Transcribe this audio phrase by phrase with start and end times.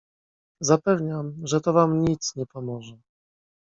[0.61, 2.97] "Zapewniam, że to wam nic nie pomoże."